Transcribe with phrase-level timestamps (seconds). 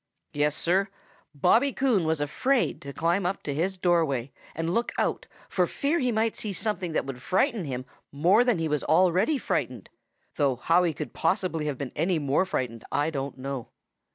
[0.33, 0.87] Yes, Sir,
[1.35, 5.99] Bobby Coon was afraid to climb up to his doorway and look out for fear
[5.99, 9.91] he might see something that would frighten him more than he was already frightened,
[10.37, 13.67] though how he could possibly have been any more frightened I don't know.